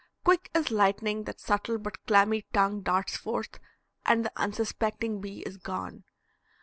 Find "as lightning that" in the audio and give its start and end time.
0.55-1.39